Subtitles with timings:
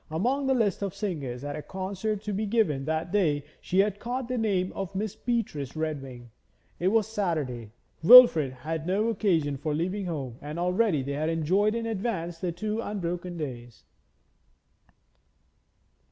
[0.09, 3.99] Among the list of singers at a concert to be given that day she had
[3.99, 6.31] caught the name of Miss Beatrice Redwing.
[6.79, 7.69] It was Saturday;
[8.01, 12.51] Wilfrid had no occasion for leaving home and already they had enjoyed in advance the
[12.51, 13.83] two unbroken days.